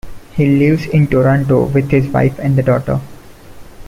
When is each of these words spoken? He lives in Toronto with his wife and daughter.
He 0.33 0.57
lives 0.57 0.87
in 0.87 1.05
Toronto 1.05 1.65
with 1.65 1.91
his 1.91 2.07
wife 2.07 2.39
and 2.39 2.55
daughter. 2.65 2.99